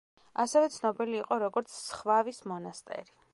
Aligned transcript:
ასევე 0.43 0.71
ცნობილი 0.75 1.13
იყო, 1.19 1.37
როგორც 1.45 1.71
„სხვავის 1.75 2.41
მონასტერი“. 2.55 3.09